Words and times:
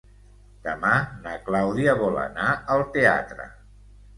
Demà 0.67 0.93
na 1.27 1.35
Clàudia 1.49 1.95
vol 2.01 2.17
anar 2.25 2.49
al 2.77 2.85
teatre. 2.99 3.47